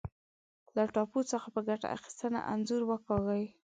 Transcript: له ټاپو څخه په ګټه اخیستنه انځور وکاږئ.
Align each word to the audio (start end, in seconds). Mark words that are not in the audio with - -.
له 0.75 0.83
ټاپو 0.93 1.19
څخه 1.31 1.47
په 1.55 1.61
ګټه 1.69 1.87
اخیستنه 1.97 2.39
انځور 2.53 2.81
وکاږئ. 2.85 3.45